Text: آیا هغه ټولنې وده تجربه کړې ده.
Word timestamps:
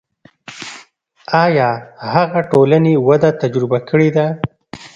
آیا 1.43 1.69
هغه 2.13 2.39
ټولنې 2.51 2.93
وده 3.07 3.29
تجربه 3.41 3.79
کړې 3.89 4.09
ده. 4.15 4.27